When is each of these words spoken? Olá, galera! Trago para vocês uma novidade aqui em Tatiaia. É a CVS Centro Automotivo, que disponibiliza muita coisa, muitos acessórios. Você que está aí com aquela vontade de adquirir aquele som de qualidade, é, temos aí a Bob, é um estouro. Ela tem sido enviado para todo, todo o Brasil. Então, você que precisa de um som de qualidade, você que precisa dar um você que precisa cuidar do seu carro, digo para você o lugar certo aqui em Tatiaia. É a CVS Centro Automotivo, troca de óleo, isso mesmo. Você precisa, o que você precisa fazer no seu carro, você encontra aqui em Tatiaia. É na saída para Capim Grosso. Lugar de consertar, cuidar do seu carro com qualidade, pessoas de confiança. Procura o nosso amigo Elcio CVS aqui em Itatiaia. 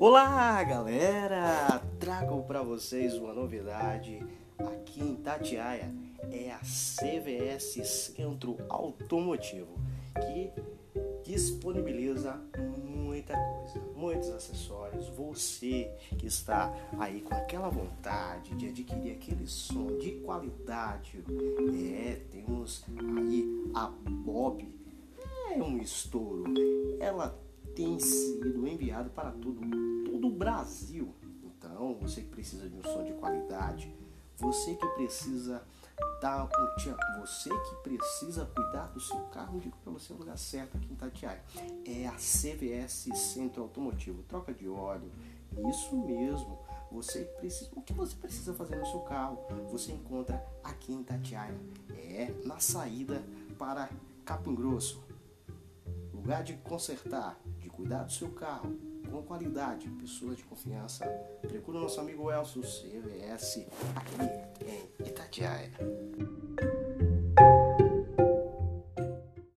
Olá, 0.00 0.62
galera! 0.62 1.82
Trago 1.98 2.44
para 2.44 2.62
vocês 2.62 3.14
uma 3.14 3.34
novidade 3.34 4.24
aqui 4.56 5.00
em 5.00 5.16
Tatiaia. 5.16 5.92
É 6.30 6.52
a 6.52 6.60
CVS 6.60 7.84
Centro 8.14 8.56
Automotivo, 8.68 9.76
que 10.14 10.52
disponibiliza 11.28 12.40
muita 12.84 13.34
coisa, 13.34 13.80
muitos 13.96 14.30
acessórios. 14.30 15.08
Você 15.08 15.90
que 16.16 16.28
está 16.28 16.72
aí 16.96 17.20
com 17.20 17.34
aquela 17.34 17.68
vontade 17.68 18.54
de 18.54 18.68
adquirir 18.68 19.16
aquele 19.16 19.48
som 19.48 19.98
de 19.98 20.12
qualidade, 20.20 21.24
é, 21.74 22.20
temos 22.30 22.84
aí 23.16 23.44
a 23.74 23.88
Bob, 23.88 24.64
é 25.50 25.60
um 25.60 25.76
estouro. 25.78 26.44
Ela 27.00 27.47
tem 27.78 27.96
sido 28.00 28.66
enviado 28.66 29.08
para 29.10 29.30
todo, 29.30 29.60
todo 30.04 30.26
o 30.26 30.32
Brasil. 30.32 31.14
Então, 31.44 31.96
você 32.00 32.22
que 32.22 32.28
precisa 32.28 32.68
de 32.68 32.76
um 32.76 32.82
som 32.82 33.04
de 33.04 33.12
qualidade, 33.12 33.94
você 34.36 34.74
que 34.74 34.86
precisa 34.88 35.62
dar 36.20 36.44
um 36.44 37.20
você 37.20 37.50
que 37.50 37.76
precisa 37.82 38.46
cuidar 38.46 38.86
do 38.88 39.00
seu 39.00 39.20
carro, 39.26 39.60
digo 39.60 39.76
para 39.84 39.92
você 39.92 40.12
o 40.12 40.16
lugar 40.16 40.36
certo 40.36 40.76
aqui 40.76 40.92
em 40.92 40.96
Tatiaia. 40.96 41.42
É 41.84 42.08
a 42.08 42.14
CVS 42.14 43.10
Centro 43.14 43.62
Automotivo, 43.62 44.24
troca 44.24 44.52
de 44.52 44.68
óleo, 44.68 45.10
isso 45.70 45.96
mesmo. 45.96 46.58
Você 46.90 47.20
precisa, 47.38 47.70
o 47.76 47.82
que 47.82 47.92
você 47.92 48.16
precisa 48.16 48.54
fazer 48.54 48.76
no 48.76 48.86
seu 48.86 49.00
carro, 49.00 49.38
você 49.70 49.92
encontra 49.92 50.44
aqui 50.64 50.92
em 50.92 51.04
Tatiaia. 51.04 51.54
É 51.90 52.34
na 52.44 52.58
saída 52.58 53.22
para 53.56 53.88
Capim 54.24 54.54
Grosso. 54.54 55.00
Lugar 56.12 56.42
de 56.42 56.54
consertar, 56.54 57.38
cuidar 57.78 58.02
do 58.02 58.12
seu 58.12 58.28
carro 58.32 58.76
com 59.08 59.22
qualidade, 59.22 59.88
pessoas 59.90 60.36
de 60.36 60.42
confiança. 60.42 61.06
Procura 61.46 61.78
o 61.78 61.80
nosso 61.82 62.00
amigo 62.00 62.30
Elcio 62.30 62.60
CVS 62.60 63.66
aqui 63.94 65.00
em 65.00 65.08
Itatiaia. 65.08 65.70